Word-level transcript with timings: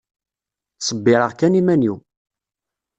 Ttsebbireɣ 0.73 1.31
kan 1.39 1.57
iman-iw. 1.59 1.97